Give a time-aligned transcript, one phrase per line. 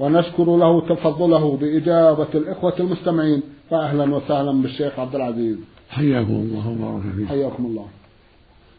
[0.00, 5.56] ونشكر له تفضله بإجابة الإخوة المستمعين فأهلا وسهلا بالشيخ عبد العزيز.
[5.90, 7.28] حياكم الله وبارك فيك.
[7.28, 7.86] حياكم الله.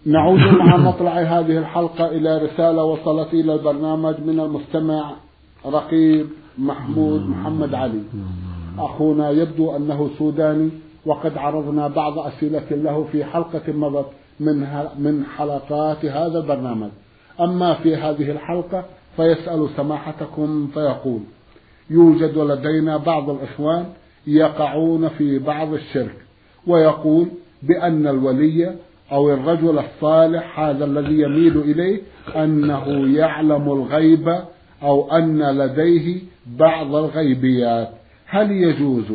[0.05, 5.13] نعود مع مطلع هذه الحلقة إلى رسالة وصلت إلى البرنامج من المستمع
[5.65, 8.01] رقيب محمود محمد علي.
[8.79, 10.69] أخونا يبدو أنه سوداني
[11.05, 14.07] وقد عرضنا بعض أسئلة له في حلقة مضت
[14.39, 14.67] من
[14.99, 16.89] من حلقات هذا البرنامج.
[17.39, 18.85] أما في هذه الحلقة
[19.17, 21.19] فيسأل سماحتكم فيقول
[21.89, 23.85] يوجد لدينا بعض الإخوان
[24.27, 26.15] يقعون في بعض الشرك
[26.67, 27.27] ويقول
[27.63, 28.75] بأن الولي
[29.11, 32.01] أو الرجل الصالح هذا الذي يميل إليه
[32.35, 34.41] أنه يعلم الغيب
[34.83, 37.89] أو أن لديه بعض الغيبيات.
[38.25, 39.05] هل يجوز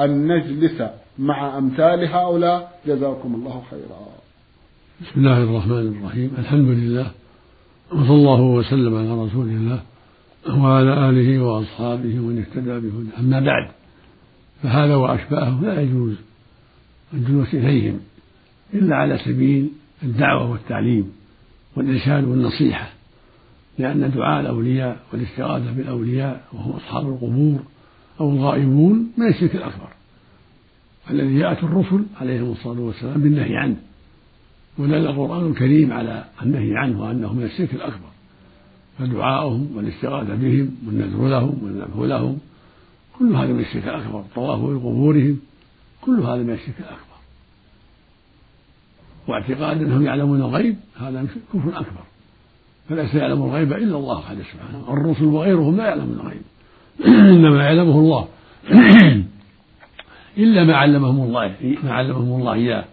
[0.00, 0.82] أن نجلس
[1.18, 4.00] مع أمثال هؤلاء؟ جزاكم الله خيرا.
[5.00, 6.30] بسم الله الرحمن الرحيم.
[6.38, 7.10] الحمد لله
[7.92, 9.82] وصلى الله وسلم على رسول الله
[10.48, 13.18] وعلى آله وأصحابه ومن اهتدى بهداه.
[13.18, 13.70] أما بعد
[14.62, 16.14] فهذا وأشباهه لا يجوز
[17.14, 18.00] الجلوس إليهم
[18.74, 19.70] إلا على سبيل
[20.02, 21.12] الدعوة والتعليم
[21.76, 22.90] والإرشاد والنصيحة
[23.78, 27.60] لأن دعاء الأولياء والاستغاثة بالأولياء وهم أصحاب القبور
[28.20, 29.88] أو الغائبون من الشرك الأكبر.
[31.10, 33.76] الذي جاءت الرسل عليهم الصلاة والسلام بالنهي عنه.
[34.78, 38.08] ودل القرآن الكريم على النهي عنه وأنه من الشرك الأكبر.
[38.98, 42.38] فدعاؤهم والاستغاثة بهم والنذر لهم والذبح لهم
[43.18, 44.20] كل هذا من الشرك الأكبر.
[44.20, 45.38] الطواف بقبورهم
[46.00, 47.14] كل هذا من الشرك الأكبر.
[49.28, 52.04] واعتقاد أنهم يعلمون الغيب هذا كفر أكبر.
[52.88, 56.42] فليس يعلم الغيب إلا الله وحده سبحانه الرسل وغيرهم لا يعلمون الغيب.
[57.34, 58.28] إنما يعلمه الله.
[60.38, 61.54] إلا ما علمهم الله
[61.84, 62.84] ما علمهم الله إياه.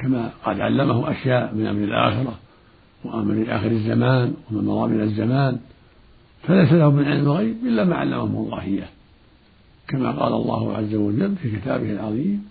[0.00, 2.38] كما قد علمه أشياء من أمر الآخرة
[3.04, 5.58] وأمر آخر الزمان ومن مضامن الزمان
[6.42, 8.88] فليس له من علم الغيب إلا ما علمه الله إياه.
[9.88, 12.44] كما قال الله عز وجل في كتابه العظيم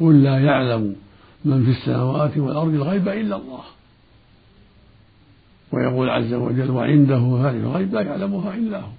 [0.00, 0.96] قل لا يعلم
[1.44, 3.62] من في السماوات والأرض الغيب إلا الله.
[5.72, 8.90] ويقول عز وجل وعنده هذه الغيب لا يعلمها إلا هو.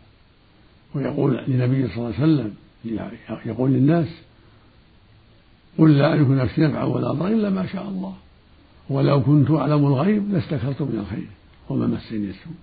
[0.96, 2.54] ويقول للنبي صلى الله عليه وسلم
[3.46, 4.08] يقول للناس
[5.78, 8.14] قل لا أملك نفسي نفعا ولا ضرا إلا ما شاء الله.
[8.90, 11.28] ولو كنت أعلم الغيب لاستكثرت من الخير
[11.70, 12.54] وما مسني السوء.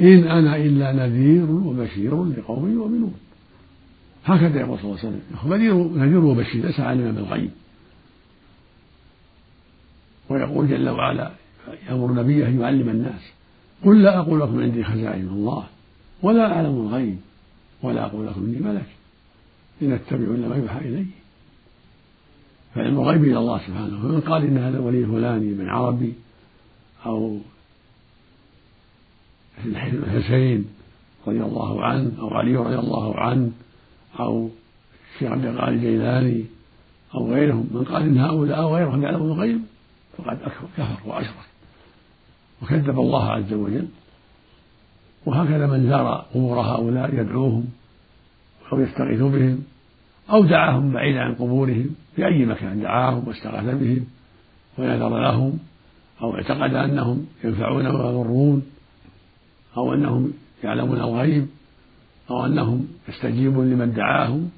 [0.00, 3.14] إن أنا إلا نذير وبشير لقوم يؤمنون.
[4.24, 6.02] هكذا يقول صلى الله عليه وسلم.
[6.02, 7.50] نذير وبشير ليس عالما بالغيب.
[10.28, 11.30] ويقول جل وعلا
[11.88, 13.20] يأمر نبيه أن يعلم الناس.
[13.84, 15.66] قل لا أقول لكم عندي خزائن الله
[16.22, 17.18] ولا أعلم الغيب
[17.82, 18.86] ولا أقول لكم إني ملك
[19.82, 21.06] إن أتبع إلا ما يوحى إلي.
[22.74, 24.02] فعلم الغيب إلى الله سبحانه.
[24.02, 26.14] فمن قال إن هذا الولي الفلاني من عربي
[27.06, 27.38] أو
[29.64, 30.64] الحسين
[31.26, 33.50] رضي الله عنه أو علي رضي الله عنه
[34.20, 34.50] أو
[35.14, 36.44] الشيخ عبد القادر الجيلاني
[37.14, 39.60] أو غيرهم من قال إن هؤلاء أو غيرهم يعلمون الغيب
[40.18, 40.38] فقد
[40.76, 41.48] كفر وأشرك
[42.62, 43.88] وكذب الله عز وجل.
[45.26, 47.64] وهكذا من زار قبور هؤلاء يدعوهم
[48.72, 49.62] أو يستغيث بهم
[50.30, 51.94] أو دعاهم بعيدا عن قبورهم.
[52.16, 54.04] في أي مكان دعاهم واستغاث بهم
[54.78, 55.58] ونذر لهم
[56.22, 58.62] أو اعتقد أنهم ينفعون ويضرون
[59.76, 60.32] أو أنهم
[60.64, 61.46] يعلمون الغيب
[62.30, 64.50] أو أنهم يستجيبون لمن دعاهم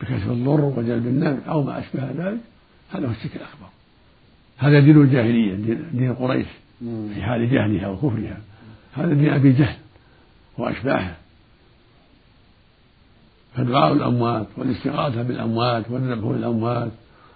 [0.00, 2.40] بكشف الضر وجلب النفع أو ما أشبه ذلك.
[2.90, 3.68] هذا هو الشرك الأكبر.
[4.58, 5.54] هذا دين الجاهلية
[5.92, 6.46] دين قريش
[7.14, 8.38] في حال جهلها وكفرها.
[8.94, 9.76] هذا دين أبي جهل
[10.58, 11.16] وأشباهه.
[13.54, 16.90] فدعاء الأموات والاستغاثة بالأموات والذبح للأموات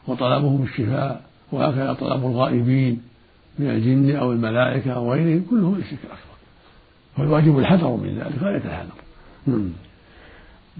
[0.09, 1.23] وطلبهم الشفاء
[1.53, 3.03] وهكذا طلب الغائبين
[3.59, 6.35] من الجن أو الملائكة أو غيرهم كلهم الشرك الأكبر
[7.17, 8.95] فالواجب الحذر من ذلك غاية الحذر
[9.47, 9.73] نعم.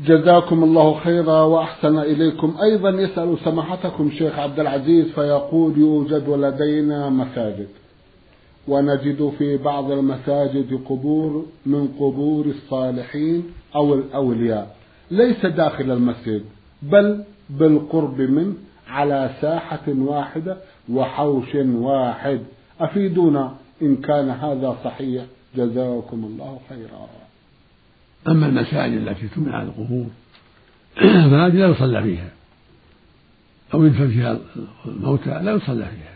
[0.07, 2.57] جزاكم الله خيرا وأحسن إليكم.
[2.63, 7.69] أيضا يسأل سماحتكم شيخ عبد العزيز فيقول يوجد لدينا مساجد
[8.69, 13.45] ونجد في بعض المساجد قبور من قبور الصالحين
[13.77, 14.77] أو الأولياء.
[15.11, 16.45] ليس داخل المسجد
[16.83, 18.55] بل بالقرب منه
[18.89, 20.57] على ساحة واحدة
[20.93, 22.41] وحوش واحد.
[22.81, 25.25] أفيدونا إن كان هذا صحيح.
[25.57, 27.09] جزاكم الله خيرا.
[28.29, 30.07] أما المساجد التي على القبور
[31.31, 32.31] فهذه لا يصلى فيها.
[33.75, 34.39] أو يدفن فيها
[34.87, 36.15] الموتى لا يصلى فيها.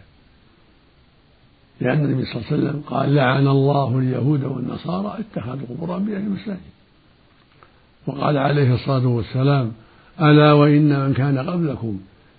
[1.81, 6.78] لأن النبي صلى الله عليه وسلم قال لعن الله اليهود والنصارى اتخذوا قبور أنبيائهم مساجد
[8.09, 9.73] وقال عليه الصلاة والسلام
[10.21, 11.99] ألا وإن من كان قبلكم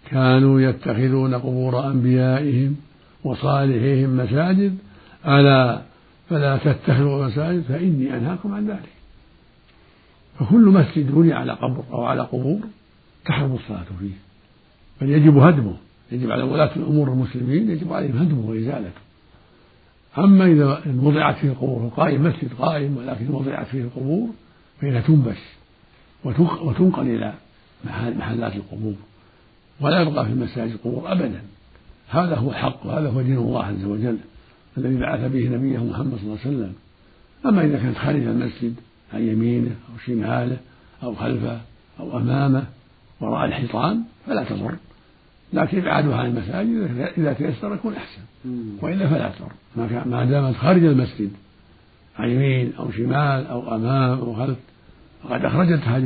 [0.10, 2.76] كانوا يتخذون قبور أنبيائهم
[3.24, 4.78] وصالحيهم مساجد
[5.28, 5.82] ألا
[6.30, 8.90] فلا تتخذوا مساجد فإني أنهاكم عن ذلك.
[10.40, 12.60] فكل مسجد بني على قبر أو على قبور
[13.26, 14.14] تحرم الصلاة فيه
[15.02, 15.76] بل يجب هدمه
[16.12, 19.02] يجب على ولاة الأمور المسلمين يجب عليهم هدمه وإزالته
[20.18, 24.30] أما إذا وضعت فيه القبور قائم مسجد قائم ولكن وضعت فيه القبور
[24.82, 25.59] فإنها تنبش.
[26.24, 27.34] وتنقل إلى
[28.18, 28.94] محلات القبور.
[29.82, 31.42] ولا يبقى في المساجد قبور أبدا.
[32.10, 34.18] هذا هو الحق وهذا هو دين الله عز وجل
[34.78, 36.74] الذي بعث به نبيه محمد صلى الله عليه وسلم.
[37.46, 38.76] أما إذا كانت خارج المسجد
[39.14, 40.58] عن يمينه أو شماله
[41.04, 41.62] أو خلفه
[42.00, 42.64] أو أمامه
[43.22, 44.76] وراء الحيطان فلا تضر.
[45.54, 48.22] لكن إبعادها عن المساجد إذا تيسر يكون أحسن.
[48.82, 49.52] وإلا فلا تضر.
[50.06, 51.32] ما دامت خارج المسجد
[52.20, 54.58] عن يمين أو شمال أو أمام أو خلف
[55.24, 56.00] فقد أخرجتها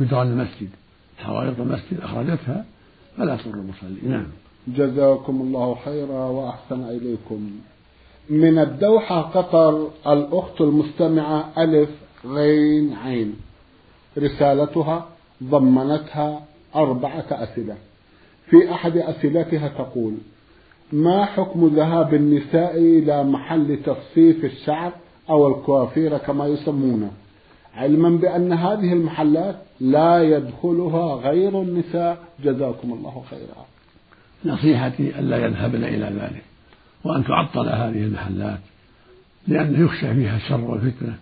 [0.00, 0.68] جدران المسجد.
[1.18, 2.64] حوائط المسجد أخرجتها
[3.16, 4.08] فلا تضر المصلي.
[4.08, 4.26] نعم.
[4.68, 7.50] جزاكم الله خيرا وأحسن إليكم.
[8.30, 11.90] من الدوحة قطر الأخت المستمعة ألف
[12.26, 13.36] غين عين.
[14.18, 15.06] رسالتها
[15.44, 16.42] ضمنتها
[16.76, 17.76] أربعة أسئلة.
[18.50, 20.14] في أحد أسئلتها تقول
[20.92, 24.92] ما حكم ذهاب النساء إلى محل تصفيف الشعر
[25.30, 27.10] أو الكوافير كما يسمونه؟
[27.78, 32.18] علما بأن هذه المحلات لا يدخلها غير النساء.
[32.44, 33.66] جزاكم الله خيرا.
[34.44, 36.42] نصيحتي ألا يذهبن إلى ذلك
[37.04, 38.58] وأن تعطل هذه المحلات
[39.48, 41.14] لأنه يخشى فيها الشر والفتنة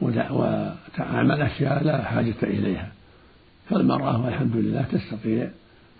[0.00, 2.92] وتعمل أشياء لا حاجة إليها.
[3.70, 5.50] فالمرأة والحمد لله تستطيع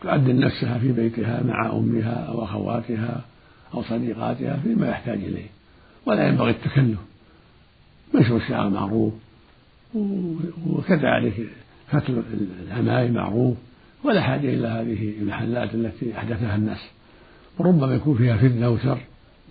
[0.02, 3.20] تعدل نفسها في بيتها مع أمها أو أخواتها
[3.75, 5.46] أو صديقاتها فيما يحتاج إليه.
[6.06, 6.99] ولا ينبغي التكلف.
[8.14, 9.12] مشو الشعر معروف.
[10.67, 11.49] وكذلك
[11.88, 12.23] فتل
[12.67, 13.56] العمايم معروف
[14.05, 16.90] ولا حاجة إلى هذه المحلات التي أحدثها الناس.
[17.58, 18.99] وربما يكون فيها فتنة وشر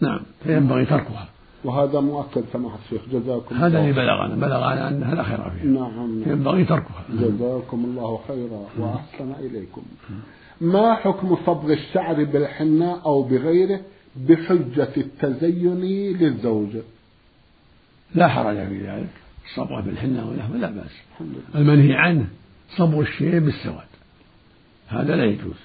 [0.02, 1.28] نعم فينبغي تركها.
[1.64, 5.66] وهذا مؤكد سماحة الشيخ جزاكم هذا اللي بلغنا بلغنا أنها لا خير فيها.
[5.66, 6.32] نعم, نعم.
[6.32, 7.04] ينبغي تركها.
[7.14, 9.82] جزاكم الله خيرا وأحسن إليكم.
[10.62, 13.80] ما حكم صبغ الشعر بالحناء أو بغيره
[14.16, 15.82] بحجة التزين
[16.18, 16.70] للزوج؟
[18.16, 19.10] لا حرج في ذلك.
[19.50, 21.22] الصبغة بالحناء ونحو لا بأس.
[21.56, 22.28] المنهي عنه
[22.78, 23.88] صبغ الشيء بالسواد.
[24.88, 25.56] هذا لا يجوز.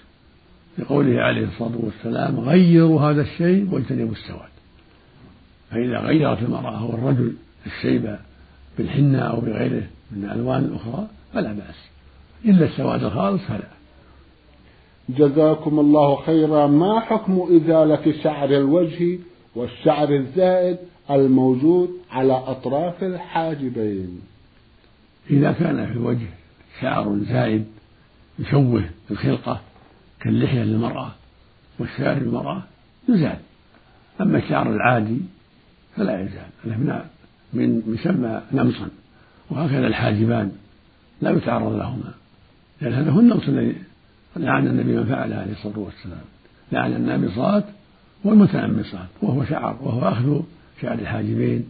[0.78, 4.52] لقوله عليه الصلاة والسلام غيروا هذا الشيء واجتنبوا السواد.
[5.70, 7.32] فإذا غيرت المرأة أو الرجل
[7.66, 8.16] الشيب
[8.78, 11.88] بالحنة أو بغيره من الألوان الأخرى فلا بأس.
[12.44, 13.68] إلا السواد الخالص فلا.
[15.08, 16.66] جزاكم الله خيرا.
[16.66, 19.18] ما حكم إزالة شعر الوجه
[19.54, 20.76] والشعر الزائد
[21.10, 24.20] الموجود على أطراف الحاجبين.
[25.30, 26.26] إذا كان في الوجه
[26.80, 27.64] شعر زائد
[28.38, 29.60] يشوه الخلقة
[30.20, 31.10] كاللحية للمرأة
[31.78, 32.62] والشعر للمرأة
[33.08, 33.38] يزال.
[34.20, 35.18] أما الشعر العادي
[35.96, 37.04] فلا يزال.
[37.52, 38.88] من يسمى نمصا.
[39.50, 40.52] وهكذا الحاجبان
[41.20, 42.12] لا يتعرض لهما.
[42.80, 43.76] لأن هذا هو النمص الذي
[44.36, 46.24] لعن النبي من فعله عليه الصلاة والسلام.
[46.72, 47.64] لعن النامصات
[48.24, 50.40] والمتنمصات وهو شعر وهو أخذ
[50.82, 51.68] شعر الحاجبين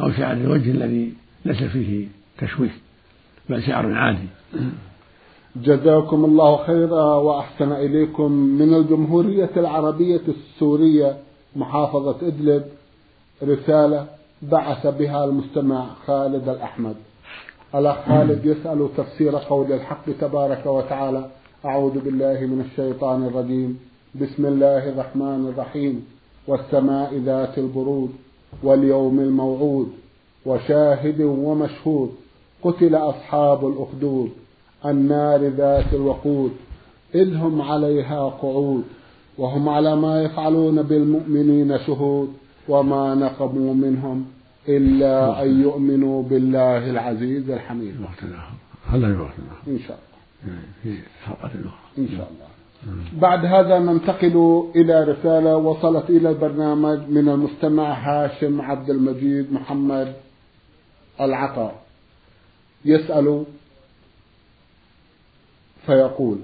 [0.00, 1.12] أو شعر الوجه الذي
[1.44, 2.06] ليس فيه
[2.38, 2.70] تشويه
[3.48, 4.28] بل شعر عادي.
[5.56, 11.16] جزاكم الله خيرا وأحسن إليكم من الجمهورية العربية السورية
[11.56, 12.64] محافظة إدلب.
[13.42, 14.06] رسالة
[14.42, 16.94] بعث بها المستمع خالد الأحمد.
[17.74, 21.30] الأخ خالد يسأل تفسير قول الحق تبارك وتعالى
[21.64, 23.78] أعوذ بالله من الشيطان الرجيم.
[24.20, 26.06] بسم الله الرحمن الرحيم
[26.46, 28.10] والسماء ذات البرود
[28.62, 29.92] واليوم الموعود
[30.46, 32.14] وشاهد ومشهود
[32.62, 34.30] قتل أصحاب الأخدود
[34.84, 36.52] النار ذات الوقود
[37.14, 38.84] إذ هم عليها قعود
[39.38, 42.32] وهم على ما يفعلون بالمؤمنين شهود
[42.68, 44.26] وما نقموا منهم
[44.68, 47.94] إلا أن يؤمنوا بالله العزيز الحميد.
[48.86, 49.06] هلا
[49.68, 50.54] إن شاء الله.
[51.98, 52.53] إن شاء الله.
[53.12, 60.12] بعد هذا ننتقل إلى رسالة وصلت إلى البرنامج من المستمع هاشم عبد المجيد محمد
[61.20, 61.82] العطاء
[62.84, 63.44] يسأل
[65.86, 66.38] فيقول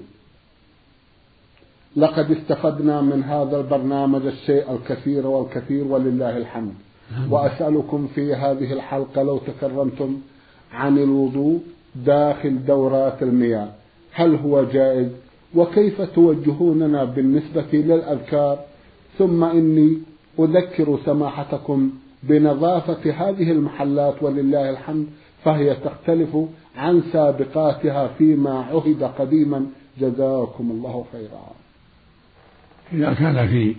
[1.95, 6.73] لقد استفدنا من هذا البرنامج الشيء الكثير والكثير ولله الحمد.
[7.29, 10.21] وأسألكم في هذه الحلقة لو تكرمتم
[10.73, 11.59] عن الوضوء
[11.95, 13.69] داخل دورات المياه.
[14.11, 15.09] هل هو جائز
[15.55, 18.59] وكيف توجهوننا بالنسبة للأذكار؟
[19.17, 19.97] ثم إني
[20.39, 21.91] أذكر سماحتكم
[22.23, 25.07] بنظافة هذه المحلات ولله الحمد
[25.43, 26.37] فهي تختلف
[26.77, 29.65] عن سابقاتها فيما عهد قديما.
[29.99, 31.51] جزاكم الله خيرا.
[32.93, 33.75] إذا كان في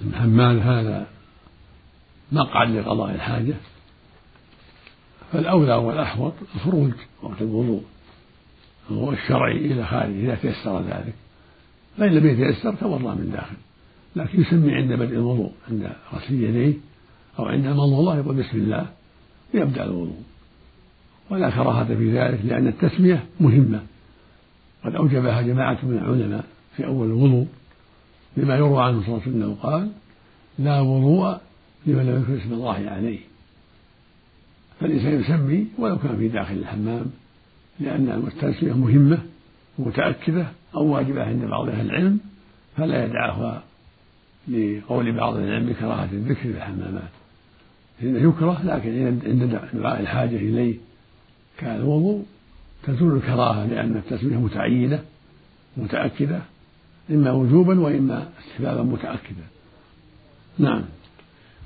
[0.00, 1.06] الحمال هذا
[2.32, 3.54] مقعد لقضاء الحاجة
[5.32, 7.82] فالأولى والأحوط الخروج وقت الوضوء
[8.90, 11.14] الشرعي إلى خارج إذا تيسر ذلك.
[11.98, 13.56] فإن لم يتيسر توضأ من داخل.
[14.16, 16.74] لكن يسمي عند بدء الوضوء عند غسل يديه
[17.38, 18.86] أو عند المضمضة يقول بسم الله
[19.54, 20.22] ويبدأ الوضوء.
[21.30, 23.82] ولا كراهة في ذلك لأن التسمية مهمة.
[24.84, 26.44] قد أوجبها جماعة من العلماء
[26.76, 27.46] في أول الوضوء
[28.36, 29.90] لما يروى عنه صلى الله عليه وسلم قال
[30.58, 31.38] لا وضوء
[31.86, 33.18] لمن لم يذكر اسم الله عليه.
[34.80, 37.06] فالإنسان يسمي ولو كان في داخل الحمام.
[37.80, 39.18] لأن التسمية مهمة
[39.78, 42.18] متأكدة أو واجبة عند بعض أهل العلم
[42.76, 43.62] فلا يدعها
[44.48, 47.10] لقول بعض العلم بكراهة الذكر في الحمامات
[48.02, 50.74] إنه يكره لكن عند دعاء الحاجة إليه
[51.58, 52.24] كان الوضوء
[52.82, 55.02] تزول الكراهة لأن التسمية متعينة
[55.76, 56.40] متأكدة
[57.10, 59.44] إما وجوبا وإما استحبابا متأكدا
[60.58, 60.82] نعم.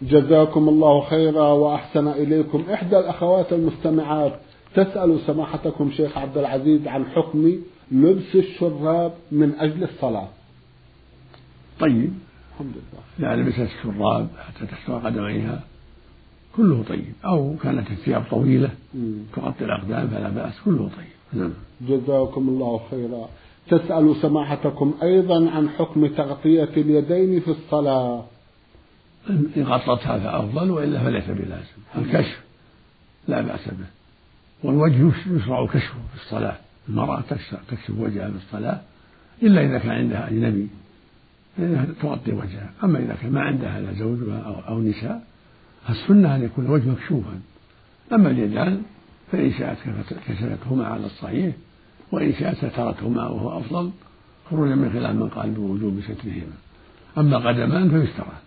[0.02, 4.40] جزاكم الله خيرا وأحسن إليكم إحدى الأخوات المستمعات.
[4.74, 7.52] تسأل سماحتكم شيخ عبد العزيز عن حكم
[7.92, 10.28] لبس الشراب من أجل الصلاة.
[11.80, 12.12] طيب.
[12.52, 13.32] الحمد لله.
[13.32, 15.60] إذا لبست الشراب حتى تستوى قدميها
[16.56, 17.12] كله طيب.
[17.24, 18.70] أو كانت الثياب طويلة
[19.36, 21.40] تغطي الأقدام فلا بأس كله طيب.
[21.40, 21.52] نعم.
[21.80, 23.28] جزاكم الله خيرا.
[23.70, 28.24] تسأل سماحتكم أيضا عن حكم تغطية اليدين في الصلاة.
[29.30, 31.80] إن غطت هذا أفضل وإلا فليس بلازم.
[31.98, 32.40] الكشف
[33.28, 33.99] لا بأس به.
[34.64, 36.56] والوجه يشرع كشفه في الصلاة.
[36.88, 37.20] المرأة
[37.68, 38.80] تكشف وجهها في الصلاة
[39.42, 40.68] إلا إذا كان عندها أجنبي
[41.56, 42.70] فإنها تغطي وجهها.
[42.84, 45.22] أما إذا كان ما عندها لا زوجها أو, نساء
[45.90, 47.40] السنة أن يكون الوجه مكشوفا.
[48.12, 48.82] أما اليدان
[49.32, 49.76] فإن شاءت
[50.28, 51.54] كشفتهما على الصحيح
[52.12, 53.90] وإن شاءت سترتهما وهو أفضل
[54.50, 56.56] خروجا من خلاف من قال بوجوب سترهما.
[57.18, 58.38] أما قدمان فيستران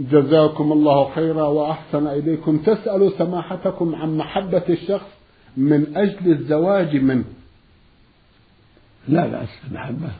[0.00, 2.58] جزاكم الله خيرا وأحسن إليكم.
[2.58, 5.23] تسأل سماحتكم عن محبة الشخص
[5.56, 7.24] من أجل الزواج منه.
[9.08, 10.10] لا بأس المحبة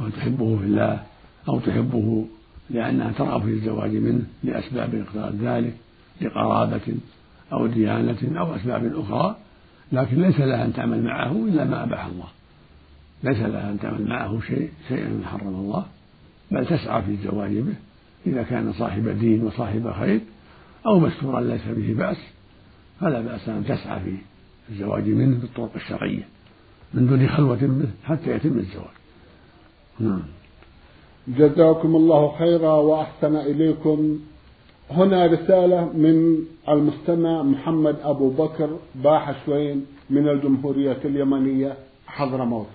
[0.00, 1.02] أو تحبه في الله
[1.48, 2.26] أو تحبه
[2.70, 5.74] لأنها ترغب في الزواج منه لأسباب اقتضاء ذلك
[6.20, 6.94] لقرابة
[7.52, 9.36] أو ديانة أو أسباب أخرى
[9.92, 12.28] لكن ليس لها أن تعمل معه إلا ما أباح الله.
[13.22, 15.86] ليس لها أن تعمل معه شيء شيئا حرم الله
[16.50, 17.74] بل تسعى في الزواج به
[18.26, 20.20] إذا كان صاحب دين وصاحب خير
[20.86, 22.16] أو مستورا ليس به بأس
[23.00, 24.16] فلا بأس أن تسعى في
[24.70, 26.28] الزواج منه بالطرق الشرعية
[26.94, 28.94] من دون خلوة به حتى يتم الزواج.
[30.00, 30.22] نعم.
[31.28, 34.18] جزاكم الله خيرا وأحسن إليكم.
[34.90, 42.66] هنا رسالة من المستمع محمد أبو بكر باحشوين من الجمهورية اليمنية حضرموت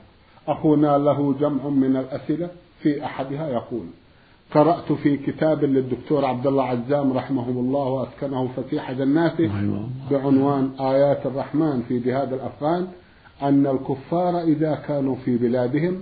[0.47, 2.49] أخونا له جمع من الأسئلة
[2.81, 3.85] في أحدها يقول
[4.51, 9.47] قرأت في كتاب للدكتور عبد الله عزام رحمه الله وأسكنه فسيح جناته
[10.11, 12.87] بعنوان آيات الرحمن في جهاد الأفغان
[13.41, 16.01] أن الكفار إذا كانوا في بلادهم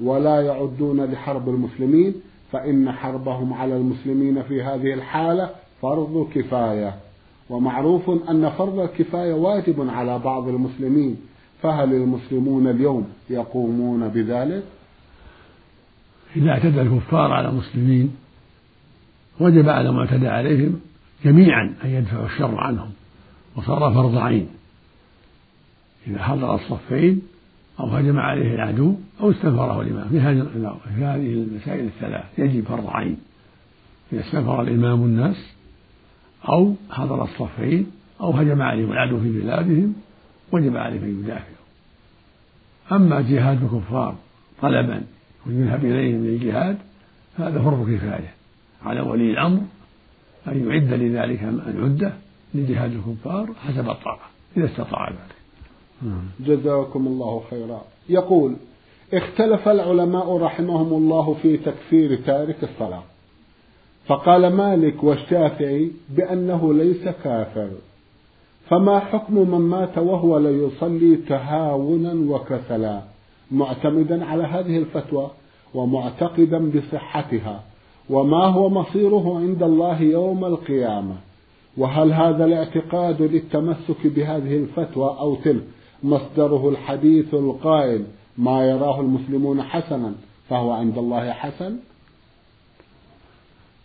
[0.00, 2.14] ولا يعدون لحرب المسلمين
[2.52, 5.50] فإن حربهم على المسلمين في هذه الحالة
[5.82, 6.94] فرض كفاية
[7.50, 11.16] ومعروف أن فرض الكفاية واجب على بعض المسلمين
[11.62, 14.62] فهل المسلمون اليوم يقومون بذلك؟
[16.36, 18.16] إذا اعتدى الكفار على المسلمين
[19.40, 20.80] وجب على ما اعتدى عليهم
[21.24, 22.90] جميعا أن يدفعوا الشر عنهم
[23.56, 24.48] وصار فرض عين
[26.06, 27.22] إذا حضر الصفين
[27.80, 30.08] أو هجم عليه العدو أو استنفره الإمام.
[30.08, 32.24] في هذه المسائل الثلاث.
[32.38, 33.18] يجب فرض عين
[34.12, 35.54] إذا استنفر الإمام الناس
[36.48, 37.86] أو حضر الصفين
[38.20, 39.94] أو هجم عليهم العدو في بلادهم
[40.52, 41.60] وجب عليهم أن يدافعوا.
[42.92, 44.14] أما جهاد الكفار
[44.62, 45.02] طلبا
[45.46, 46.78] ويذهب إليهم للجهاد
[47.36, 48.34] هذا فرض كفاية.
[48.82, 49.60] على ولي الأمر
[50.48, 52.12] أن يعد لذلك العدة
[52.54, 55.40] لجهاد الكفار حسب الطاقة إذا استطاع ذلك.
[56.40, 57.84] جزاكم الله خيرا.
[58.08, 58.56] يقول
[59.14, 63.02] اختلف العلماء رحمهم الله في تكفير تارك الصلاة.
[64.06, 67.70] فقال مالك والشافعي بأنه ليس كافر.
[68.68, 73.02] فما حكم من مات وهو لا يصلي تهاونا وكسلا؟
[73.50, 75.30] معتمدا على هذه الفتوى
[75.74, 77.62] ومعتقدا بصحتها.
[78.10, 81.14] وما هو مصيره عند الله يوم القيامة؟
[81.76, 85.62] وهل هذا الاعتقاد للتمسك بهذه الفتوى أو تلك؟
[86.02, 88.04] مصدره الحديث القائل
[88.38, 90.12] ما يراه المسلمون حسنا
[90.48, 91.76] فهو عند الله حسن؟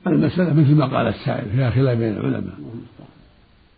[0.07, 2.55] المسألة مثل ما قال السائل فيها خلاف بين العلماء.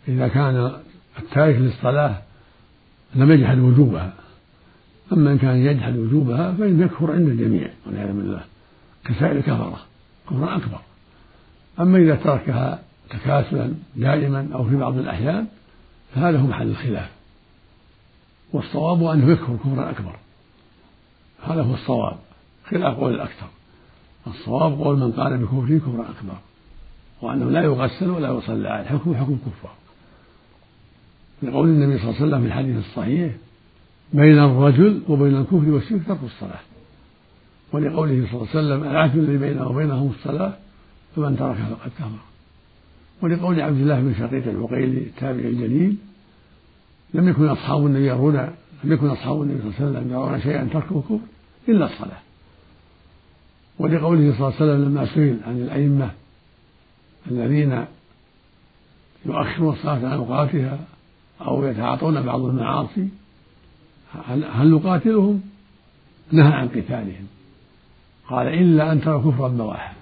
[0.08, 0.72] إذا كان
[1.20, 2.22] التارك للصلاة
[3.15, 4.13] لم يجحد وجوبها.
[5.13, 8.43] أما إن كان يجحد وجوبها فإن يكفر عند الجميع والعياذ بالله.
[9.05, 9.79] كسائر الكفرة
[10.29, 10.79] كفرا أكبر.
[11.79, 15.47] أما إذا تركها تكاسلا دائما أو في بعض الأحيان
[16.15, 17.09] فهذا هو محل الخلاف.
[18.53, 20.15] والصواب أنه يكفر كفرا أكبر.
[21.43, 22.17] هذا هو الصواب
[22.69, 23.47] خلاف قول الأكثر.
[24.27, 26.37] الصواب قول من قال بكفره كفرا أكبر.
[27.21, 29.75] وأنه لا يغسل ولا يصلى عليه حكم حكم كفار
[31.43, 33.31] لقول النبي صلى الله عليه وسلم في الحديث الصحيح
[34.13, 36.59] بين الرجل وبين الكفر والشرك ترك الصلاة.
[37.73, 40.53] ولقوله صلى الله عليه وسلم العهد الذي بينه وبينهم الصلاة؟
[41.15, 42.09] فمن تركها فقد كفر.
[43.21, 45.97] ولقول عبد الله بن شقيق العقيلي التابعي الجليل
[47.13, 48.35] لم يكن أصحاب النبي يرون
[48.83, 51.19] لم يكن أصحاب النبي صلى الله عليه وسلم يرون شيئا تركه كفر
[51.69, 52.19] إلا الصلاة.
[53.79, 56.11] ولقوله صلى الله عليه وسلم لما سئل عن الأئمة
[57.31, 57.85] الذين
[59.25, 60.79] يؤخرون الصلاة عن أوقاتها
[61.41, 63.09] أو يتعاطون بعض المعاصي
[64.29, 65.41] هل نقاتلهم؟
[66.31, 67.27] نهى عن قتالهم.
[68.29, 69.93] قال إلا أن ترى كفرا بواحا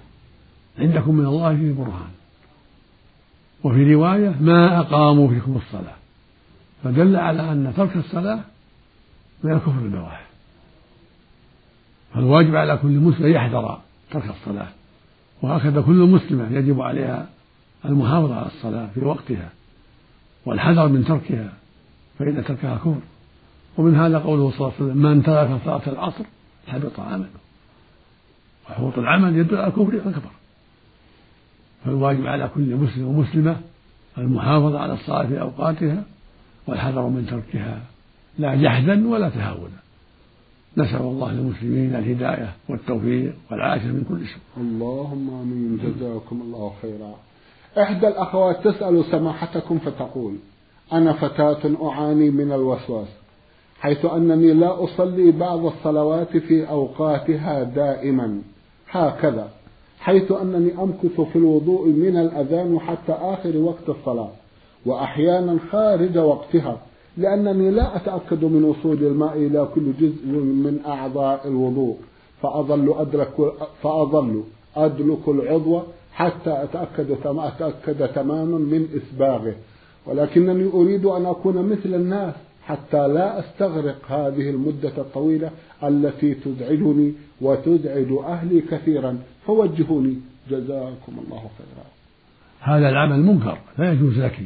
[0.78, 2.10] عندكم من الله فيه برهان.
[3.64, 5.94] وفي رواية ما أقاموا فيكم الصلاة.
[6.84, 8.40] فدل على أن ترك الصلاة
[9.44, 10.26] من الكفر البواح
[12.14, 13.78] فالواجب على كل مسلم يحذر
[14.10, 14.68] ترك الصلاة.
[15.42, 17.26] وهكذا كل مسلمة يجب عليها
[17.84, 19.50] المحافظة على الصلاة في وقتها.
[20.46, 21.52] والحذر من تركها
[22.18, 23.00] فإن تركها كفر.
[23.78, 26.24] ومن هذا قوله صلى الله عليه وسلم من ترك صلاة العصر
[26.66, 27.28] حبط عمله
[28.70, 30.30] وحبوط العمل يدل على الكفر الأكبر
[31.84, 33.56] فالواجب على كل مسلم ومسلمة
[34.18, 36.02] المحافظة على الصلاة في أوقاتها
[36.66, 37.80] والحذر من تركها
[38.38, 39.80] لا جحدا ولا تهاونا.
[40.76, 45.78] نسأل الله للمسلمين الهداية والتوفيق والعافية من كل سوء اللهم آمين.
[45.78, 47.14] جزاكم الله خيرا.
[47.78, 50.34] إحدى الأخوات تسأل سماحتكم فتقول
[50.92, 53.08] أنا فتاة أعاني من الوسواس.
[53.86, 58.38] حيث أنني لا أصلي بعض الصلوات في أوقاتها دائما.
[58.90, 59.48] هكذا.
[59.98, 64.30] حيث أنني أمكث في الوضوء من الأذان حتى آخر وقت الصلاة
[64.86, 66.78] وأحيانا خارج وقتها
[67.16, 70.26] لأنني لا أتأكد من وصول الماء إلى كل جزء
[70.64, 71.96] من أعضاء الوضوء.
[72.42, 74.42] فأظل أدرك فأظل
[74.76, 75.80] أدلك العضو
[76.12, 79.54] حتى أتأكد أتأكد تماما من إسباغه.
[80.06, 82.34] ولكنني أريد أن أكون مثل الناس
[82.66, 85.50] حتى لا أستغرق هذه المدة الطويلة
[85.84, 89.18] التي تزعجني وتزعج أهلي كثيرا.
[89.46, 90.16] فوجهوني.
[90.50, 91.86] جزاكم الله خيرا.
[92.60, 93.58] هذا العمل منكر.
[93.78, 94.40] لا يجوز لك.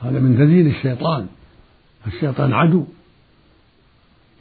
[0.00, 1.26] هذا من تزيين الشيطان.
[2.06, 2.84] الشيطان عدو.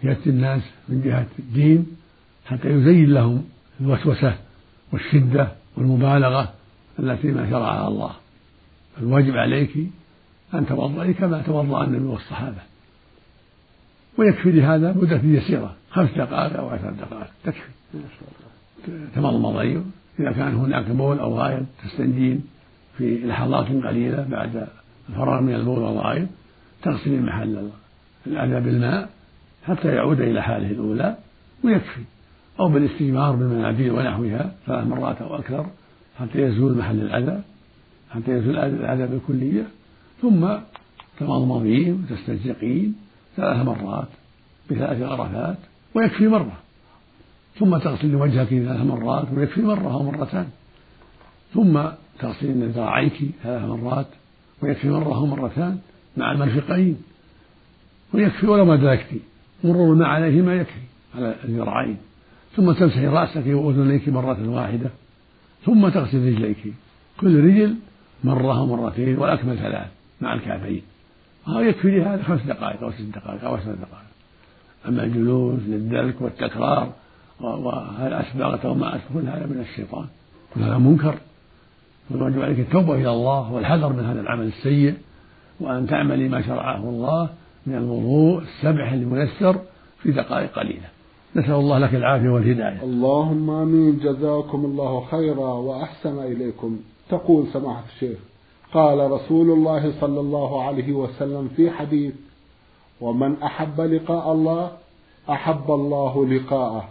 [0.04, 1.86] يأتي الناس من جهة الدين
[2.46, 3.44] حتى يزين لهم
[3.82, 4.36] الوسوسة
[4.94, 6.54] والشدة والمبالغة
[7.00, 8.12] التي ما شرعها الله.
[9.02, 9.78] الواجب عليك
[10.54, 12.75] أن توضئي كما توضأ النبي والصحابة.
[14.18, 17.70] ويكفي لهذا مدة يسيرة خمس دقائق أو عشر دقائق تكفي.
[19.16, 22.44] تمضمضين إذا كان هناك بول أو غائط تستنجين
[22.98, 24.68] في لحظات قليلة بعد
[25.10, 26.28] الفراغ من البول والغائط
[26.84, 27.70] تغسلين محل
[28.28, 29.10] الأذى بالماء
[29.64, 31.18] حتى يعود إلى حاله الأولى
[31.64, 32.02] ويكفي.
[32.60, 35.66] أو بالاستجمار بالمناديل ونحوها ثلاث مرات أو أكثر
[36.20, 37.42] حتى يزول محل الأذى
[38.10, 39.68] حتى يزول الأذى بالكلية
[40.22, 40.48] ثم
[41.20, 42.96] تمضمضين وتستنشقين
[43.36, 44.08] ثلاث مرات
[44.72, 45.58] بثلاث غرفات
[45.96, 46.58] ويكفي مرة
[47.60, 50.48] ثم تغسلين وجهك ثلاث مرات ويكفي مرة أو مرتان
[51.54, 51.82] ثم
[52.20, 54.08] تغسلين ذراعيك ثلاث مرات
[54.62, 55.78] ويكفي مرة أو مرتان
[56.18, 56.98] مع المرفقين
[58.14, 59.08] ويكفي ولو ما أدركت
[59.64, 60.82] مرور الماء عليهما يكفي
[61.16, 61.98] على الذراعين
[62.56, 64.90] ثم تمسحي رأسك وأذنيك مرة واحدة
[65.66, 66.74] ثم تغسل رجليك
[67.20, 67.76] كل رجل
[68.24, 69.88] مرة أو مرتين والأكمل ثلاث
[70.22, 70.82] مع الكعبين.
[71.48, 74.06] هذا يكفي لهذا خمس دقائق أو ست دقائق أو عشر دقائق.
[74.88, 76.92] أما الجلوس للدلك والتكرار
[77.42, 80.06] وهل أسبغت وما أسبغ كل هذا من الشيطان.
[80.56, 81.16] كل هذا منكر.
[82.10, 84.94] فالواجب عليك التوبة إلى الله والحذر من هذا العمل السيء
[85.60, 87.30] وأن تعملي ما شرعه الله
[87.68, 89.56] من الوضوء السبح الميسر
[90.02, 90.90] في دقائق قليلة.
[91.36, 92.84] نسأل الله لك العافية والهداية.
[92.84, 94.00] اللهم آمين.
[94.00, 96.80] جزاكم الله خيرا وأحسن إليكم.
[97.10, 98.18] تقول سماحة الشيخ.
[98.76, 102.14] قال رسول الله صلى الله عليه وسلم في حديث
[103.02, 104.72] ومن أحب لقاء الله
[105.30, 106.84] أحب الله لقاءه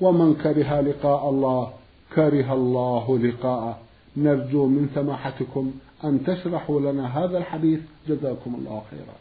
[0.00, 1.70] ومن كره لقاء الله
[2.14, 3.78] كره الله لقاءه.
[4.16, 5.72] نرجو من سماحتكم
[6.04, 7.80] أن تشرحوا لنا هذا الحديث.
[8.08, 9.16] جزاكم الله خيرا.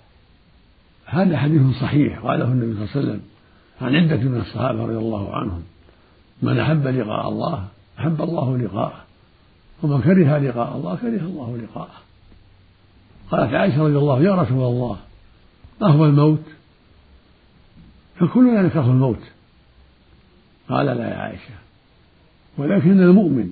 [1.05, 3.21] هذا حديث صحيح قاله النبي صلى الله عليه وسلم
[3.81, 5.63] عن عدة من الصحابة رضي الله عنهم.
[6.41, 7.63] من أحب لقاء الله
[7.99, 9.04] أحب الله لقاءه.
[9.83, 11.97] ومن كره لقاء الله كره الله لقاءه.
[13.31, 14.97] قالت عائشة رضي الله يا رسول الله
[15.81, 16.43] أهو الموت؟
[18.19, 19.19] فكلنا نكره الموت.
[20.69, 21.53] قال لا يا عائشة
[22.57, 23.51] ولكن المؤمن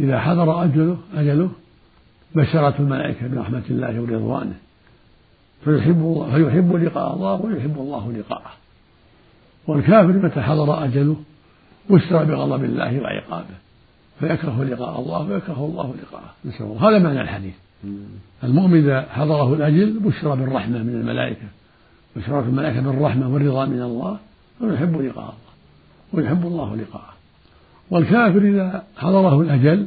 [0.00, 1.50] إذا حضر أجله أجله
[2.34, 4.56] بشرته الملائكة برحمة الله ورضوانه
[5.64, 8.52] فيحب الله فيحب لقاء الله ويحب الله لقاءه.
[9.66, 11.16] والكافر متى حضر أجله
[11.90, 13.65] بشر بغضب الله وعقابه.
[14.20, 16.34] فيكره لقاء الله ويكره الله لقاءه.
[16.44, 16.88] نسأل الله.
[16.88, 17.54] هذا معنى الحديث.
[18.44, 21.46] المؤمن إذا حضره الأجل بشر بالرحمة من الملائكة.
[22.16, 24.18] بشرت الملائكة بالرحمة والرضا من الله
[24.60, 25.34] ويحب لقاء الله
[26.12, 27.12] ويحب الله لقاءه.
[27.90, 29.86] والكافر إذا حضره الأجل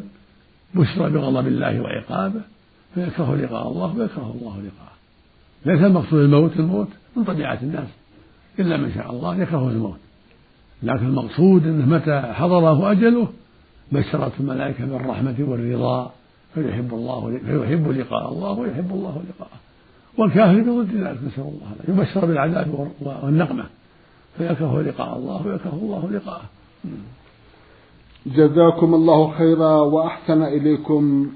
[0.76, 2.42] بشر بغضب الله وعقابه
[2.96, 4.96] فيكره لقاء الله ويكره الله لقاءه.
[5.66, 7.88] ليس المقصود الموت الموت من طبيعة الناس.
[8.60, 10.00] إلا من شاء الله يكره الموت.
[10.84, 13.28] لكن المقصود أنه متى حضره أجله
[13.92, 16.12] بشرت الملائكة بالرحمة والرضا
[16.54, 19.60] فيحب الله فيحب لقاء الله ويحب الله لقاءه.
[20.18, 22.90] والكافر بضد ذلك نسأل الله يبشر بالعذاب
[23.24, 23.66] والنقمة.
[24.38, 26.46] فيكره لقاء الله ويكره الله لقاءه.
[28.26, 31.32] جزاكم الله خيرا وأحسن إليكم.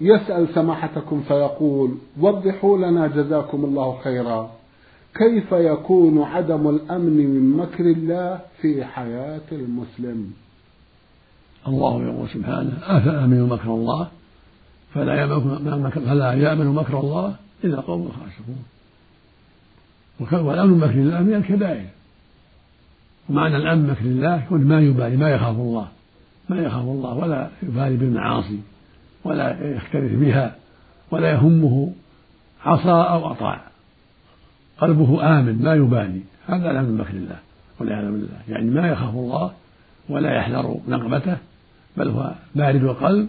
[0.00, 1.90] يسأل سماحتكم فيقول
[2.20, 4.50] وضحوا لنا جزاكم الله خيرا.
[5.14, 10.32] كيف يكون عدم الأمن من مكر الله في حياة المسلم؟
[11.68, 14.08] الله يقول سبحانه أفأمنوا مكر الله؟
[14.94, 18.64] فلا يأمن فلا يأمن مكر الله إلا قوم خاسرون
[20.46, 21.86] والأمن مكر الله من الكبائر.
[23.28, 25.88] ومعنى الأمن مكر الله يكون ما يبالي ما يخاف الله.
[26.48, 28.60] ما يخاف الله ولا يبالي بالمعاصي
[29.24, 30.56] ولا يختلف بها
[31.10, 31.92] ولا يهمه
[32.64, 33.60] عصى أو أطاع
[34.78, 36.20] قلبه آمن ما يبالي.
[36.46, 37.38] هذا الأمن من مكر الله
[37.80, 38.40] والعياذ بالله.
[38.48, 39.52] يعني ما يخاف الله
[40.08, 41.36] ولا يحذر نقمته
[41.96, 43.28] بل هو بارد القلب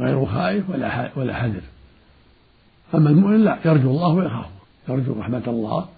[0.00, 1.60] غير خائف ولا ولا حذر.
[2.94, 4.50] أما المؤمن لا يرجو الله ويخافه
[4.88, 5.88] يرجو رحمة الله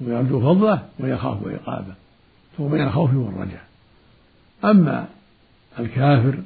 [0.00, 1.94] ويرجو فضله ويخاف عقابه.
[2.58, 3.64] فهو بين الخوف والرجاء.
[4.64, 5.06] أما
[5.78, 6.38] الكافر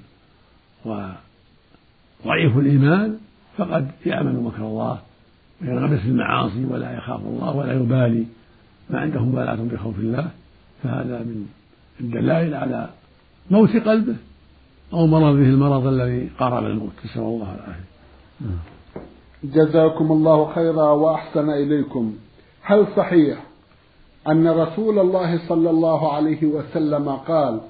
[0.85, 3.18] وضعيف الإيمان
[3.57, 4.98] فقد يأمن مكر الله
[5.62, 8.26] ويرغب في المعاصي ولا يخاف الله ولا يبالي.
[8.90, 10.31] ما عنده مبالاة بخوف الله
[10.83, 11.46] فهذا من
[12.00, 12.88] الدلائل على
[13.50, 14.16] موت قلبه
[14.92, 17.88] أو مرضه المرض الذي قارب الموت نسأل الله العافية.
[19.44, 22.14] جزاكم الله خيرا وأحسن إليكم.
[22.62, 23.38] هل صحيح
[24.29, 27.61] أن رسول الله صلى الله عليه وسلم قال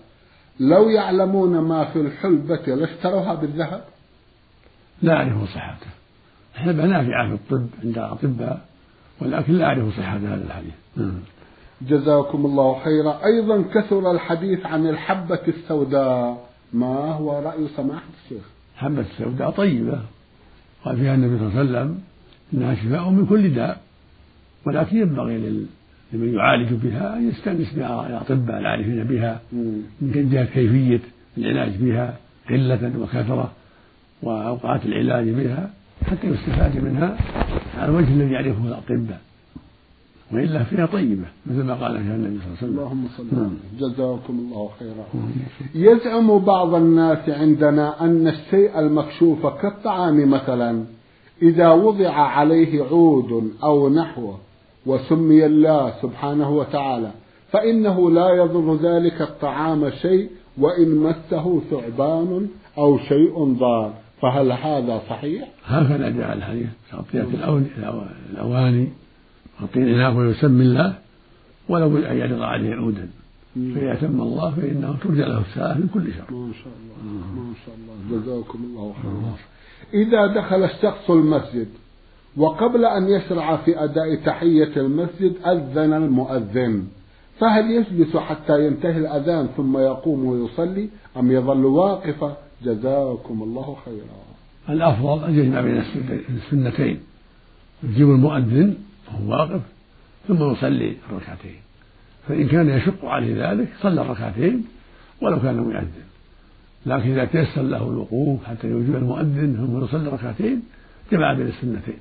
[0.61, 3.85] لو يعلمون ما في الحلبة لاشتروها بالذهب
[5.03, 5.87] لا أعرف صحته.
[6.55, 8.61] الحلبة نافعة في الطب عند الأطباء
[9.21, 10.75] ولكن لا أعرف صحة هذا الحديث.
[10.97, 11.21] نعم.
[11.83, 13.21] جزاكم الله خيرا.
[13.25, 16.48] أيضا كثر الحديث عن الحبة السوداء.
[16.73, 18.43] ما هو رأي سماحة الشيخ؟
[18.75, 20.01] الحبة السوداء طيبة.
[20.85, 22.01] قال فيها النبي صلى الله عليه وسلم
[22.55, 23.81] إنها شفاء من كل داء
[24.67, 25.39] ولكن ينبغي
[26.13, 29.41] لمن يعالج بها أن يستأنس بها الأطباء العارفين بها
[30.01, 31.01] من جهة كيفية
[31.39, 32.17] العلاج بها
[32.51, 33.53] قلة وكثرة
[34.23, 35.71] وأوقات العلاج بها
[36.07, 37.17] حتى يستفاد منها
[37.79, 39.21] على الوجه الذي يعرفه الأطباء.
[40.33, 42.79] وإلا فيها طيبة مثل ما قال فيها النبي صلى الله عليه وسلم.
[42.79, 43.55] اللهم صل نعم.
[43.79, 45.05] جزاكم الله خيرا.
[45.75, 50.85] يزعم بعض الناس عندنا أن الشيء المكشوف كالطعام مثلا
[51.43, 54.39] إذا وضع عليه عود أو نحوه
[54.87, 57.11] وسمي الله سبحانه وتعالى
[57.53, 63.95] فإنه لا يضر ذلك الطعام شيء وإن مسه ثعبان أو شيء ضار.
[64.23, 67.27] فهل هذا صحيح؟ هكذا جاء الحديث تغطية
[68.33, 68.89] الأواني.
[69.61, 70.95] يغطي الإناء ويسمي الله
[71.69, 73.09] ولو أن يعرض عليه عودا
[73.55, 77.75] فإذا تم الله فإنه ترجع له الساعة من كل شر ما شاء الله ما شاء
[77.75, 78.21] الله.
[78.21, 79.37] جزاكم الله خيرا.
[79.95, 81.69] إذا دخل الشخص المسجد
[82.37, 86.85] وقبل أن يشرع في أداء تحية المسجد أذن المؤذن.
[87.39, 94.19] فهل يجلس حتى ينتهي الأذان ثم يقوم ويصلي أم يظل واقفا جزاكم الله خيرا.
[94.69, 95.83] الأفضل أن يجمع بين
[96.37, 97.01] السنتين.
[97.85, 98.75] يجيب المؤذن
[99.15, 99.61] وهو واقف
[100.29, 101.61] ثم يصلي الركعتين
[102.29, 104.65] فإن كان يشق عليه ذلك صلى الركعتين
[105.23, 106.09] ولو كان مؤذن.
[106.87, 110.63] لكن إذا تيسر له الوقوف حتى يجيب المؤذن ثم يصلي ركعتين
[111.13, 111.99] جمع بين السنتين.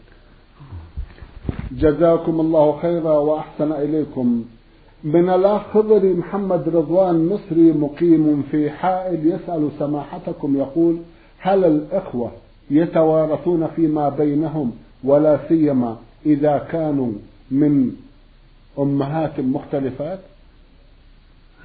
[1.71, 4.45] جزاكم الله خيرا وأحسن إليكم.
[5.03, 10.97] من الأخ خضري محمد رضوان مصري مقيم في حائل يسأل سماحتكم يقول
[11.39, 12.31] هل الإخوة
[12.71, 14.71] يتوارثون فيما بينهم
[15.03, 17.11] ولا سيما إذا كانوا
[17.51, 17.91] من
[18.79, 20.19] أمهات مختلفات؟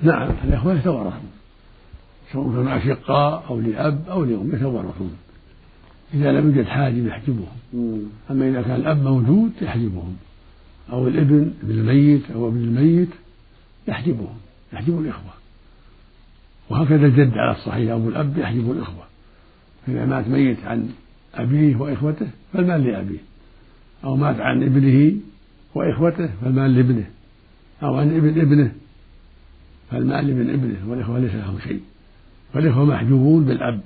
[0.03, 1.31] نعم الإخوة يتوارثون
[2.33, 5.17] سواء كانوا أشقاء أو لأب أو لأم يتوارثون.
[6.15, 8.11] إذا لم يوجد حاجب يحجبهم.
[8.31, 10.17] أما إذا كان الأب موجود يحجبهم
[10.93, 13.09] أو الابن ابن الميت أو ابن الميت
[13.89, 14.37] يحجبهم
[14.73, 15.33] يحجب الإخوة.
[16.71, 19.05] وهكذا الجد على الصحيح أبو الأب يحجب الإخوة.
[19.87, 20.89] فإذا مات ميت عن
[21.35, 23.32] أبيه وإخوته فالمال لأبيه.
[24.05, 25.17] أو مات عن ابنه
[25.75, 27.05] وإخوته فالمال لابنه.
[27.83, 28.73] أو عن ابن ابنه
[29.91, 31.81] فالمال لابن ابنه والإخوة ليس لهم شيء.
[32.53, 33.81] فالإخوة محجوبون بالأب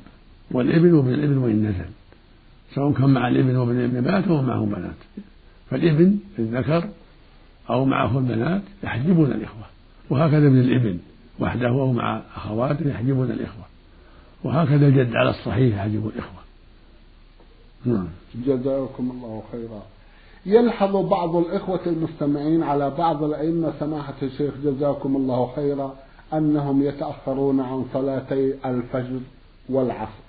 [0.50, 1.90] والابن وابن الابن وإن نزل.
[2.74, 4.96] سواء كان مع الابن وابن الابن بنات أو معهم بنات.
[5.70, 6.88] فالابن الذكر
[7.70, 9.64] أو معه البنات يحجبون الإخوة.
[10.10, 10.98] وهكذا ابن الابن
[11.40, 13.64] وحده أو مع أخواته يحجبون الإخوة.
[14.44, 16.40] وهكذا الجد على الصحيح يحجب الإخوة.
[17.84, 18.08] نعم.
[18.46, 19.82] جزاكم الله خيرا.
[20.46, 25.94] يلحظ بعض الإخوة المستمعين على بعض الأئمة سماحة الشيخ جزاكم الله خيرا
[26.32, 29.20] أنهم يتأخرون عن صلاتي الفجر
[29.68, 30.26] والعصر.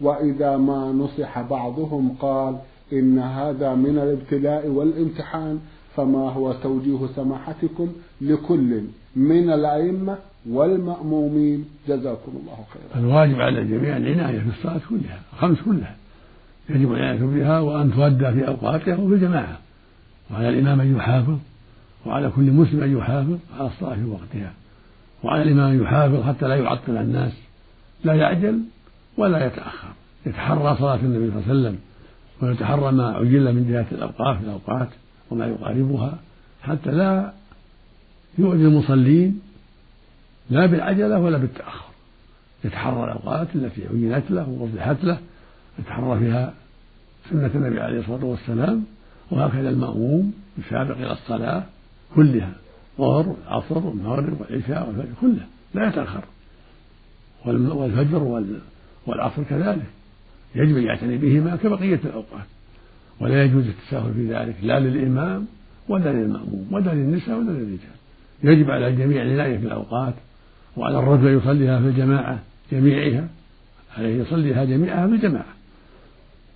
[0.00, 2.56] وإذا ما نصح بعضهم قال
[2.92, 5.60] إن هذا من الابتلاء والامتحان
[5.96, 7.88] فما هو توجيه سماحتكم
[8.20, 8.80] لكل
[9.16, 10.18] من الأئمة
[10.50, 11.64] والمأمومين.
[11.88, 13.04] جزاكم الله خيرا.
[13.04, 15.96] الواجب على الجميع العناية في الصلاة كلها الخمس كلها.
[16.70, 19.58] يجب العناية بها وأن تؤدى في أوقاتها وفي الجماعة
[20.30, 21.38] وعلى الإمام أن يحافظ
[22.06, 24.52] وعلى كل مسلم أن يحافظ على الصلاة في وقتها.
[25.22, 27.32] وعلى الإمام أن يحافظ حتى لا يعطل الناس.
[28.04, 28.60] لا يعجل
[29.16, 29.88] ولا يتأخر.
[30.26, 31.78] يتحرى صلاة النبي صلى الله عليه وسلم
[32.42, 34.88] ويتحرى ما عجل من جهة الأوقاف الأوقات
[35.30, 36.18] وما يقاربها
[36.62, 37.32] حتى لا
[38.38, 39.40] يؤذي المصلين
[40.50, 41.86] لا بالعجلة ولا بالتأخر.
[42.64, 45.18] يتحرى الأوقات التي عينت له ووضحت له
[45.78, 46.54] يتحرى فيها
[47.30, 48.84] سنة النبي عليه الصلاة والسلام
[49.30, 51.62] وهكذا المأموم يسابق إلى الصلاة
[52.14, 52.52] كلها
[52.98, 56.24] الظهر والعصر والمغرب والعشاء والفجر كلها لا يتأخر.
[57.46, 58.22] والفجر
[59.06, 59.86] والعصر كذلك.
[60.54, 62.46] يجب أن يعتني بهما كبقية الأوقات.
[63.20, 65.46] ولا يجوز التساهل في ذلك لا للإمام
[65.88, 67.96] ولا للمأموم ولا للنساء ولا للرجال.
[68.42, 70.14] يجب على الجميع العناية في الأوقات
[70.76, 72.38] وعلى الرجل يصليها في الجماعة
[72.72, 73.28] جميعها
[73.98, 75.55] عليه يصليها جميعها في الجماعة.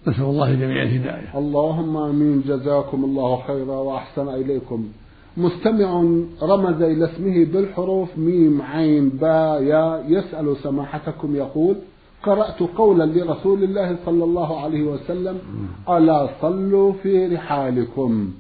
[0.07, 1.39] نسأل الله الجميع الهداية.
[1.39, 2.43] اللهم آمين.
[2.47, 4.89] جزاكم الله خيرا وأحسن إليكم.
[5.37, 6.05] مستمع
[6.43, 10.05] رمز إلى اسمه بالحروف ميم عين باء يا.
[10.09, 11.77] يسأل سماحتكم يقول
[12.23, 15.39] قرأت قولا لرسول الله صلى الله عليه وسلم
[15.89, 18.31] ألا صلوا في رحالكم؟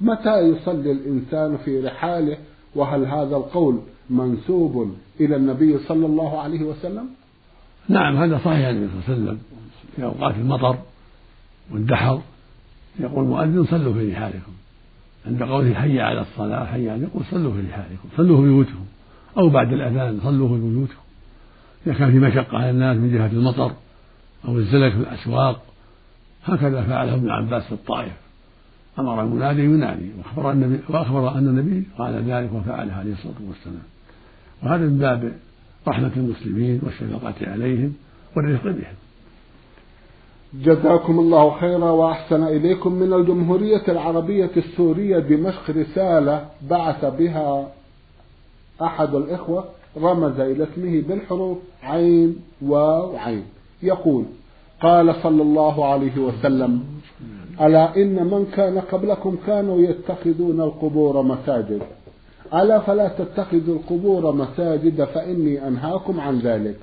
[0.00, 2.36] متى يصلي الإنسان في رحاله؟
[2.76, 3.78] وهل هذا القول
[4.10, 4.90] منسوب
[5.20, 7.06] إلى النبي صلى الله عليه وسلم؟
[7.88, 9.38] نعم هذا صحيح النبي صلى الله عليه وسلم
[9.96, 10.76] في أوقات المطر.
[11.72, 12.22] والدحر
[13.00, 14.52] يقول المؤذن صلوا في رحالكم.
[15.26, 18.84] عند قوله حي على الصلاة حي على يقول صلوا في رحالكم صلوا في بيوتكم.
[19.38, 21.02] أو بعد الأذان صلوا في بيوتكم.
[21.86, 23.72] إذا كان في مشقة على الناس من جهة المطر
[24.44, 25.62] أو الزلك في الأسواق
[26.44, 28.12] هكذا فعله ابن عباس في الطائف.
[28.98, 33.82] أمر المنادي ينادي وأخبر النبي وأخبر أن النبي قال ذلك وفعله عليه الصلاة والسلام.
[34.62, 35.32] وهذا من باب
[35.88, 37.94] رحمة المسلمين والشفقة عليهم
[38.36, 39.07] والرفق بهم.
[40.54, 47.68] جزاكم الله خيرا وأحسن إليكم من الجمهورية العربية السورية دمشق رسالة بعث بها
[48.82, 49.64] أحد الإخوة
[49.96, 53.44] رمز إلى اسمه بالحروف عين واو عين.
[53.82, 54.24] يقول
[54.82, 56.84] قال صلى الله عليه وسلم
[57.60, 61.82] ألا إن من كان قبلكم كانوا يتخذون القبور مساجد.
[62.54, 66.76] ألا فلا تتخذوا القبور مساجد فإني أنهاكم عن ذلك.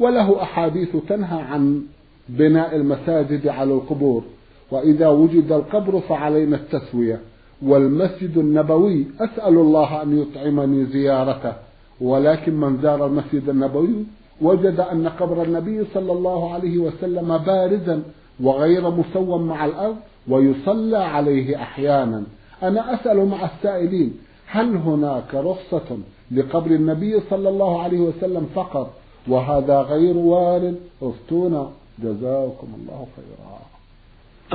[0.00, 1.82] وله أحاديث تنهى عن
[2.28, 4.22] بناء المساجد على القبور.
[4.70, 7.20] وإذا وجد القبر فعلينا التسوية.
[7.62, 11.52] والمسجد النبوي أسأل الله أن يطعمني زيارته.
[12.00, 14.04] ولكن من زار المسجد النبوي
[14.42, 18.02] وجد أن قبر النبي صلى الله عليه وسلم بارزا
[18.42, 19.96] وغير مسوى مع الأرض
[20.28, 22.22] ويصلى عليه أحيانا.
[22.62, 25.98] أنا أسأل مع السائلين هل هناك رخصة
[26.30, 28.92] لقبر النبي صلى الله عليه وسلم فقط؟
[29.28, 30.76] وهذا غير وارد.
[31.02, 33.58] افتونا جزاكم الله خيرا.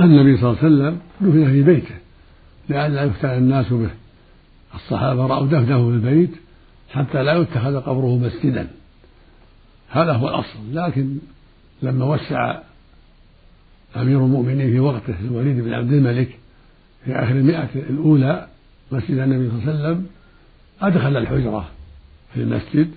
[0.06, 1.96] النبي صلى الله عليه وسلم دفن في بيته
[2.70, 3.90] لئلا يفتن الناس به.
[4.76, 6.32] الصحابة رأوا دفنه في البيت
[6.90, 8.68] حتى لا يتخذ قبره مسجدا.
[9.90, 10.60] هذا هو الأصل.
[10.74, 11.18] لكن
[11.82, 12.60] لما وسع
[13.96, 16.40] أمير المؤمنين في وقته الوليد بن عبد الملك
[17.06, 18.48] في آخر المئة الأولى
[18.92, 20.08] مسجد النبي صلى الله عليه وسلم
[20.82, 21.70] أدخل الحجرة
[22.34, 22.92] في المسجد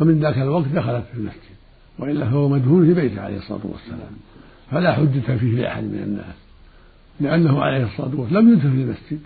[0.00, 1.53] ومن ذاك الوقت دخلت في المسجد.
[1.98, 4.12] وإلا فهو مدفون في بيته عليه الصلاة والسلام.
[4.70, 6.34] فلا حجة فيه لأحد من الناس.
[7.20, 9.20] لأنه عليه الصلاة والسلام لم يدفن في المسجد.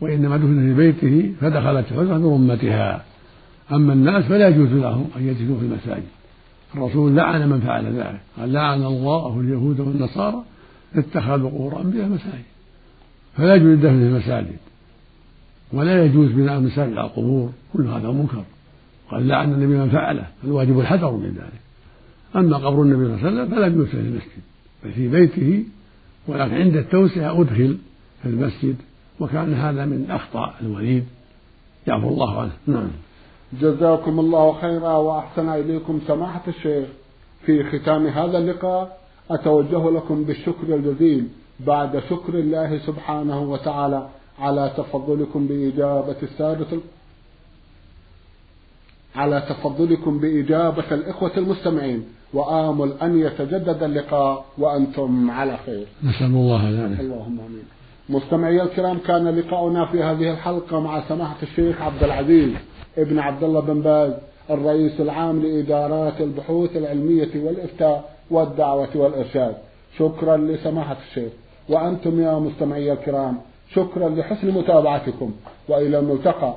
[0.00, 3.04] وإنما دفن في بيته فدخلت الحجرة برمتها
[3.72, 6.06] أما الناس فلا يجوز لهم أن يجلسوا في المساجد.
[6.74, 8.20] الرسول لعن من فعل ذلك.
[8.38, 10.42] قال لعن الله اليهود والنصارى
[10.94, 12.44] اتخذوا قبور أنبياء مساجد.
[13.36, 14.56] فلا يجوز الدفن في المساجد.
[15.72, 17.52] ولا يجوز بناء المساجد على القبور.
[17.72, 18.44] كل هذا منكر.
[19.10, 20.26] قال لعن النبي من فعله.
[20.44, 21.65] الواجب الحذر من ذلك.
[22.36, 24.42] أما قبر النبي صلى الله عليه وسلم يجوز في المسجد
[24.84, 25.64] بل في بيته
[26.28, 27.78] ولكن عند التوسعة أدخل
[28.22, 28.76] في المسجد
[29.20, 31.04] وكان هذا من أخطاء الوليد.
[31.86, 32.52] يعفو الله عنه.
[32.66, 32.88] نعم.
[33.60, 36.88] جزاكم الله خيرا وأحسن إليكم سماحة الشيخ.
[37.46, 38.98] في ختام هذا اللقاء
[39.30, 41.28] أتوجه لكم بالشكر الجزيل
[41.60, 46.66] بعد شكر الله سبحانه وتعالى على تفضلكم بإجابة السادة
[49.16, 52.04] على تفضلكم بإجابة الإخوة المستمعين.
[52.34, 55.86] وآمل أن يتجدد اللقاء وأنتم على خير.
[56.04, 57.64] نسأل الله ذلك اللهم آمين.
[58.08, 62.50] مستمعي الكرام كان لقاؤنا في هذه الحلقة مع سماحة الشيخ عبد العزيز
[62.98, 64.12] ابن عبد الله بن باز
[64.50, 69.54] الرئيس العام لإدارات البحوث العلمية والإفتاء والدعوة والإرشاد.
[69.98, 71.32] شكرا لسماحة الشيخ.
[71.68, 73.36] وأنتم يا مستمعي الكرام
[73.74, 75.32] شكرا لحسن متابعتكم.
[75.68, 76.56] وإلى الملتقى.